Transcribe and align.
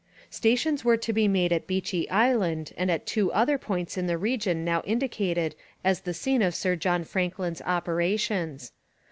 Stations 0.31 0.83
were 0.83 0.97
to 0.97 1.13
be 1.13 1.27
made 1.27 1.53
at 1.53 1.67
Beechey 1.67 2.09
Island 2.09 2.73
and 2.75 2.89
at 2.89 3.05
two 3.05 3.31
other 3.33 3.59
points 3.59 3.99
in 3.99 4.07
the 4.07 4.17
region 4.17 4.65
now 4.65 4.81
indicated 4.81 5.53
as 5.83 6.01
the 6.01 6.13
scene 6.15 6.41
of 6.41 6.55
Sir 6.55 6.75
John 6.75 7.03
Franklin's 7.03 7.61
operations. 7.61 8.71